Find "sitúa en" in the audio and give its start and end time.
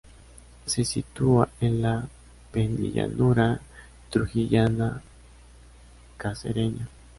0.83-1.83